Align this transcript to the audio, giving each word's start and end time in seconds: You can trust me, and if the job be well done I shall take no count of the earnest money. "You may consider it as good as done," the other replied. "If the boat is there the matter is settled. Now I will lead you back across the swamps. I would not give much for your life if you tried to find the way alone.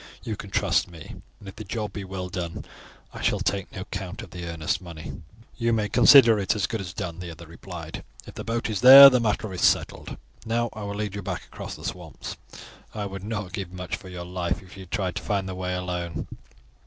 You 0.23 0.35
can 0.35 0.49
trust 0.49 0.89
me, 0.89 1.17
and 1.39 1.47
if 1.47 1.57
the 1.57 1.63
job 1.63 1.93
be 1.93 2.03
well 2.03 2.27
done 2.27 2.65
I 3.13 3.21
shall 3.21 3.39
take 3.39 3.71
no 3.71 3.83
count 3.91 4.23
of 4.23 4.31
the 4.31 4.45
earnest 4.47 4.81
money. 4.81 5.21
"You 5.57 5.73
may 5.73 5.89
consider 5.89 6.39
it 6.39 6.55
as 6.55 6.65
good 6.65 6.81
as 6.81 6.91
done," 6.91 7.19
the 7.19 7.29
other 7.29 7.45
replied. 7.45 8.03
"If 8.25 8.33
the 8.33 8.43
boat 8.43 8.67
is 8.67 8.81
there 8.81 9.11
the 9.11 9.19
matter 9.19 9.53
is 9.53 9.61
settled. 9.61 10.17
Now 10.43 10.71
I 10.73 10.81
will 10.85 10.95
lead 10.95 11.13
you 11.13 11.21
back 11.21 11.45
across 11.45 11.75
the 11.75 11.85
swamps. 11.85 12.35
I 12.95 13.05
would 13.05 13.23
not 13.23 13.53
give 13.53 13.71
much 13.71 13.95
for 13.95 14.09
your 14.09 14.25
life 14.25 14.63
if 14.63 14.75
you 14.75 14.87
tried 14.87 15.17
to 15.17 15.21
find 15.21 15.47
the 15.47 15.53
way 15.53 15.75
alone. 15.75 16.27